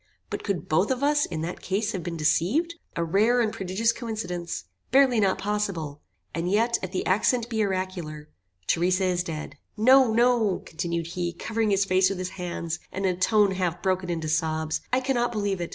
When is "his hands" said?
12.17-12.79